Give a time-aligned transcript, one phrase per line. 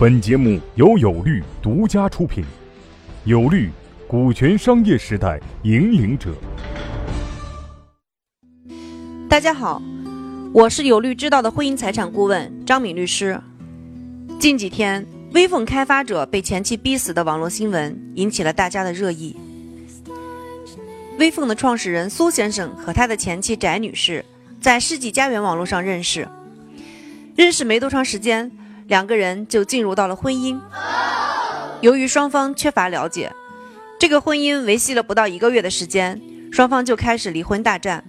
[0.00, 2.42] 本节目由有律独家出品，
[3.26, 3.68] 有律，
[4.08, 6.34] 股权商业时代引领者。
[9.28, 9.82] 大家好，
[10.54, 13.38] 我是有律知道的婚姻财产顾问张敏律师。
[14.38, 19.36] 近几天，微凤开发者被前妻逼死的网络新闻引起了大家的热议。
[21.18, 24.24] 微凤的创始人苏先生和他的前妻翟女士
[24.62, 26.26] 在世纪佳缘网络上认识，
[27.36, 28.50] 认识没多长时间，
[28.90, 30.58] 两个人就进入到了婚姻。
[31.80, 33.32] 由于双方缺乏了解，
[34.00, 36.20] 这个婚姻维系了不到一个月的时间，
[36.50, 38.04] 双方就开始离婚大战。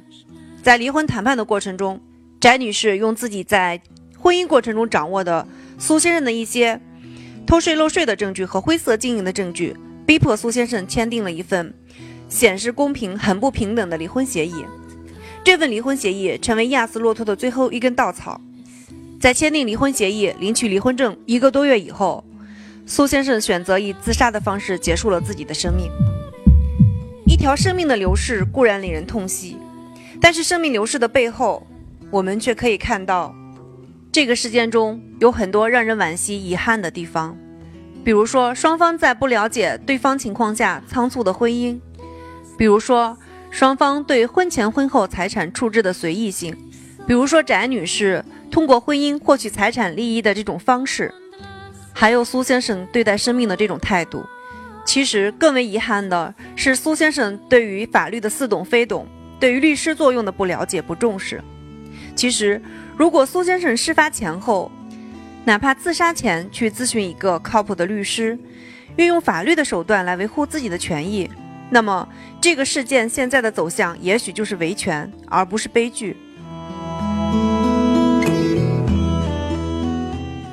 [0.64, 2.02] 在离婚谈判的过程中，
[2.40, 3.80] 翟女士用自己在
[4.18, 5.48] 婚姻过程中掌握的
[5.78, 6.82] 苏先生的一些
[7.46, 11.72] 偷税漏税的证据和灰色经营的证据，逼迫苏先生签订了一份
[12.28, 14.66] 显示公平、很不平等的离婚协议。
[15.44, 18.42] 这份离婚协议成为压死骆驼的最后一根稻草。
[19.22, 22.24] 在签订离婚协议、领取离婚证一个多月以后，
[22.88, 25.92] 苏先生选择以自杀的方式结束了自己的生命。
[27.28, 29.58] 一条生命的流逝固然令人痛惜。
[30.20, 31.68] 但是生命流逝的背后，
[32.10, 33.36] 我们却可以看到，
[34.12, 37.38] 这个事件中有很多让人惋惜、遗憾的地方。
[38.04, 41.80] 比如说，双方在不了解对方情况下仓促的婚姻；
[42.58, 43.16] 比如说，
[43.52, 46.52] 双方对婚前婚后财产处置的随意性；
[47.06, 51.10] 比如说，翟女士通过婚姻获取财产利益的这种方式；
[51.94, 54.24] 还有苏先生对待生命的这种态度。
[54.86, 59.08] 其实，更为遗憾的是，苏先生对于法律的似懂非懂。
[59.40, 61.42] 对于律师作用的不了解、不重视，
[62.16, 62.62] 其实
[62.96, 64.72] 如果苏先生事发前后，
[65.46, 68.38] 哪怕自杀前去咨询一个靠谱的律师，
[68.98, 71.28] 运用法律的手段来维护自己的权益，
[71.72, 72.08] 那么
[72.40, 76.16] 这个事件现在的走向也许就是维权，而不是悲剧。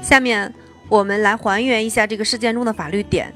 [0.09, 0.55] 下面
[0.89, 3.31] 我们来还原一下这个事件中的法律点。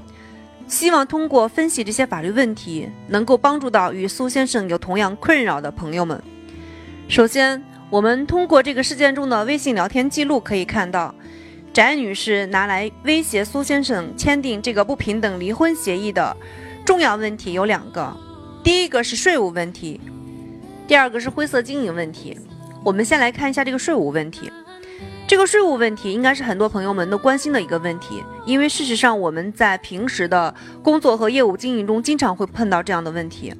[0.66, 6.18] 希望通过分析这些法律问题，能够帮助到与苏先生有同样困扰的朋友们。
[7.08, 11.14] 首先，我们通过这个事件中的微信聊天记录可以看到，
[11.74, 16.34] 翟女士拿来威胁苏先生签订这个不平等离婚协议的
[16.86, 18.16] 重要问题有两个，
[18.64, 20.00] 第一个是税务问题，
[20.88, 22.38] 第二个是灰色经营问题。
[22.82, 24.50] 我们先来看一下这个税务问题。
[25.32, 33.50] 这个税务问题应该是很多朋友们都关心的一个问题，因为事实上我们在平时的工作和业务经营中经常会碰到这样的问题，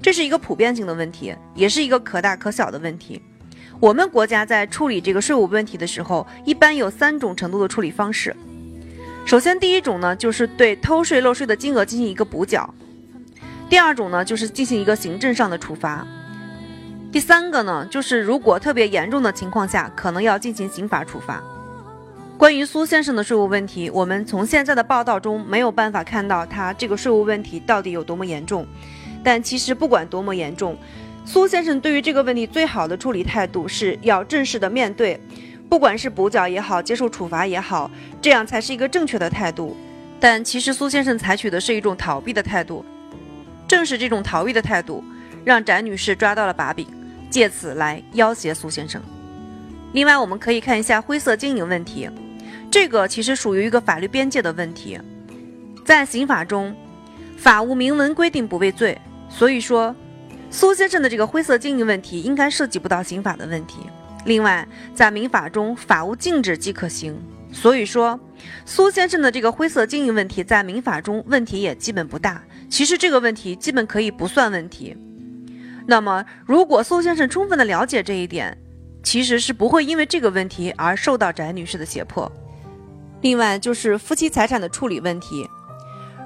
[0.00, 3.20] 这是一个普遍性的问题，也是一个可大可小的问题。
[3.80, 8.32] 我们国家在处理这个税务问题的时候，一般有三种程度的处理方式。
[9.24, 12.72] 首先，第一种呢，就是对偷税漏税的金额进行一个补缴；
[13.68, 16.06] 第二种呢，就是进行一个行政上的处罚。
[17.12, 21.42] 第三个呢，就是如果特别严重的情况下，可能要进行刑法处罚。
[22.36, 28.66] 关于苏先生的税务问题，我们从现在的报道中没有办法看到他这个税务问题到底有多么严重。
[29.24, 30.76] 但其实不管多么严重，
[31.24, 35.18] 苏先生对于这个问题最好的处理态度是要正式的面对，
[35.70, 37.90] 不管是补缴也好，接受处罚也好，
[38.20, 39.74] 这样才是一个正确的态度。
[40.20, 42.84] 但其实苏先生采取的是一种逃避的态度，
[43.66, 45.02] 正是这种逃避的态度，
[45.46, 46.84] 让翟女士抓到了把柄。
[47.28, 49.00] 借此来要挟苏先生。
[49.92, 52.08] 另外，我们可以看一下灰色经营问题，
[52.70, 54.98] 这个其实属于一个法律边界的问题。
[55.84, 56.74] 在刑法中，
[57.36, 58.98] 法无明文规定不为罪，
[59.28, 59.94] 所以说
[60.50, 63.80] 苏先生的这个灰色经营问题应该涉及不到刑法的问题。
[64.24, 67.16] 另外，在民法中，法无禁止即可行，
[67.52, 68.18] 所以说
[68.64, 72.42] 苏先生的这个灰色经营问题在民法中问题也基本不大。
[72.68, 74.96] 其实这个问题基本可以不算问题。
[75.88, 78.58] 那么，如果苏先生充分的了解这一点，
[79.04, 82.30] 其实是不会因为这个问题而受到翟女士的胁迫。
[83.20, 85.48] 另外，就是夫妻财产的处理问题。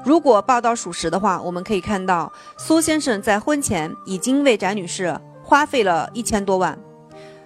[0.02, 6.78] 如果报道属实的话，我们可以看到苏先生在婚前已经为翟女士花费了一千多万。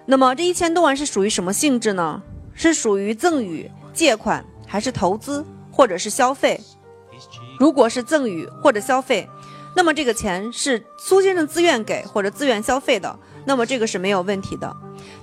[0.05, 2.21] 那么，这一千多万是属于什么性质呢？
[2.53, 6.61] 是属于赠与、借款，还是投资，或者是消费？
[7.59, 9.27] 如果是赠与或者消费。
[9.75, 14.73] 那么这个钱是苏先生自愿给或者自愿消费的，那么这个是没有问题的。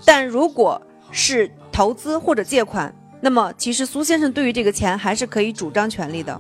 [0.05, 6.39] 但如果是投资或者借款，那么其实苏先生对于这个钱还是可以主张权利的。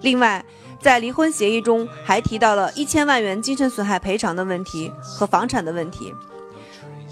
[0.00, 0.42] 另外，
[0.80, 6.14] 在离婚协议中还提到了一千万元精神损害赔偿的问题和房产的问题。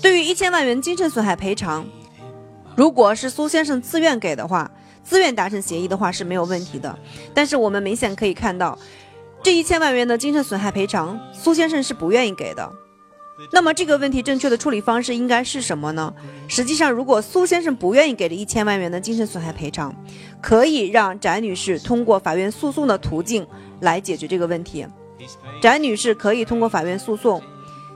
[0.00, 1.86] 对于一千万元精神损害赔偿，
[2.74, 4.70] 如果是苏先生自愿给的话，
[5.02, 6.98] 自愿达成协议的话是没有问题的。
[7.34, 8.78] 但是我们明显可以看到。
[9.44, 12.72] 这一千万元的精神损害赔偿，苏先生是不愿意给的。
[13.52, 16.14] 那么这个问题正确的处理方式应该是什么呢？
[16.48, 19.94] 实际上，如果苏先生不愿意给这一千万元的精神损害赔偿，
[20.40, 23.46] 可以让翟女士通过法院诉讼的途径
[23.80, 24.86] 来解决这个问题。
[25.60, 27.42] 翟女士可以通过法院诉讼，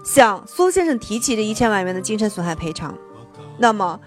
[0.04, 2.94] 向苏先生提起这一千万元的精神损害赔偿。
[3.56, 3.98] 那么，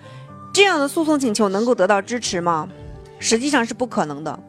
[0.54, 2.70] 这样的诉讼请求能够得到支持吗？
[3.18, 4.40] 实际上是不可能的。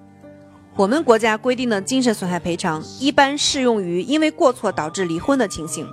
[0.75, 5.87] 我们国家规定的精神损害赔偿一般适用于因为过错导致离婚的情形。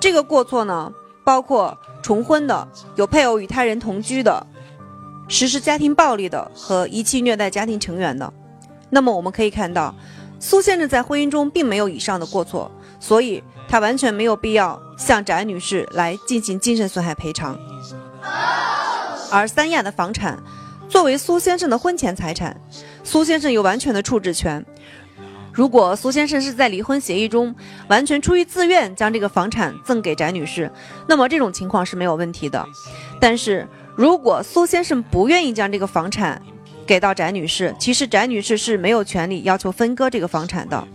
[0.00, 0.90] 这个过错呢，
[1.22, 2.66] 包括重婚的、
[2.96, 4.46] 有配偶与他人同居的、
[5.28, 8.32] 实施家庭暴力的和遗弃虐待家庭成员的。
[8.88, 9.94] 那么我们可以看到，
[10.38, 17.58] 苏先生在婚姻中并没有以上的过错，所以他完全没有必要向翟女士来进行精神损害赔偿。
[19.30, 20.42] 而三亚的房产
[20.88, 22.58] 作为苏先生的婚前财产，
[23.10, 24.64] 苏先生有完全的处置权。
[25.52, 27.52] 如果苏先生是在离婚协议中
[27.88, 30.70] 完全出于自愿将这个房产赠给翟女士，
[31.08, 32.64] 那么这种情况是没有问题的。
[33.20, 33.66] 但是
[33.96, 36.40] 如果苏先生不愿意将这个房产
[36.86, 40.86] 给到翟女士，其实翟女士是没有权利要求分割这个房产的。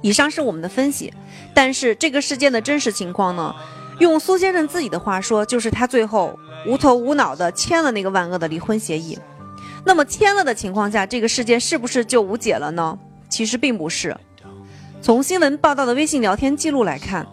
[0.00, 1.12] 以上是我们的分析，
[1.52, 3.54] 但是这个事件的真实情况呢？
[3.98, 9.18] 用苏先生自己的话说，就是他最后无头无脑的签了那个万恶的离婚协议。
[9.84, 12.98] 那么签了的情况下，这个事件是不是就无解了呢？
[13.28, 14.16] 其实并不是，
[15.00, 17.26] 从新闻报道的微信聊天记录来看，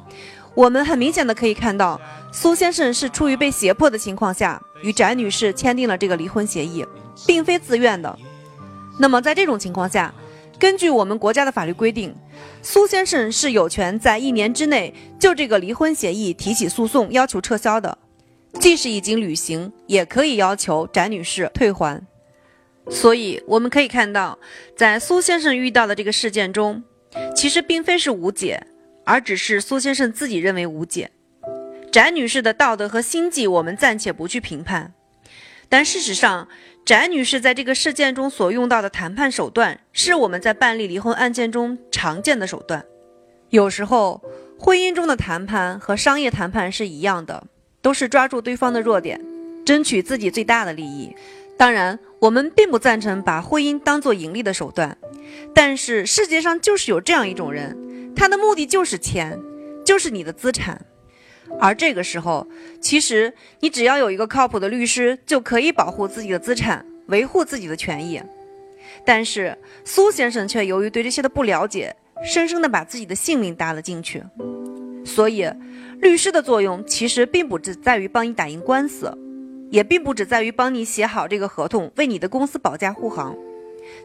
[0.55, 1.99] 我们很明显的可以看到，
[2.31, 6.85] 苏先生是出于被胁迫的情况下与翟女士签订了这个离婚协议，
[7.27, 8.17] 并非自愿的。
[8.97, 10.13] 那么在这种情况下，
[10.57, 12.15] 根据我们国家的法律规定，
[12.61, 17.97] 苏先生是有权在一年之内就这个离婚协议提起诉讼，要求撤销的，
[18.59, 22.01] 即使已经履行，也可以要求翟女士退还。
[22.89, 24.37] 所以我们可以看到，
[24.75, 26.83] 在苏先生遇到的这个事件中，
[27.35, 28.65] 其实并非是无解，
[29.05, 31.11] 而只是苏先生自己认为无解。
[31.91, 34.93] 翟女士的道德和心计，我们暂且不去评判。
[35.69, 36.47] 但事实上，
[36.83, 42.83] 翟女士在这个事件中所用到的谈判手段，是我们在办理离婚案件中常见的手段。
[43.49, 44.21] 有时候，
[44.57, 47.45] 婚姻中的谈判和商业谈判是一样的，
[47.81, 49.19] 都是抓住对方的弱点，
[49.63, 51.15] 争取自己最大的利益。
[51.59, 54.97] 当然，我们并不赞成把婚姻当做盈利的手段，
[55.53, 59.37] 但是世界上就是有这样一种人，他的目的就是钱，
[59.83, 60.79] 就是你的资产。
[61.59, 62.47] 而这个时候，
[62.79, 68.21] 其实你只要有一个靠谱的律师，就可以保护自己的资产，维护自己的权益。
[69.05, 74.23] 但是苏先生却由于对这些的不了解，生生的把自己的性命搭了进去。
[75.03, 75.45] 所以，
[75.99, 79.13] 律师的作用其实并不只在于帮你打赢官司。
[79.69, 83.35] 也并不只在于帮你写好这个合同，为你的公司保驾护航。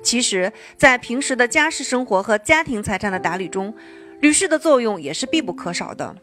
[0.02, 3.74] 其实，在平时的家事生活和家庭财产的打理中，
[4.20, 6.16] 律师的作用也是必不可少的。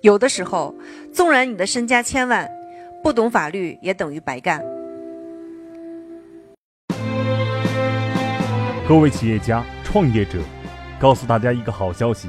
[0.00, 0.74] 有的时候，
[1.12, 2.50] 纵然你的身家千万，
[3.02, 4.62] 不懂法律也等于白干。
[8.88, 10.40] 各位企业家、创业者，
[10.98, 12.28] 告诉大家一个好消息。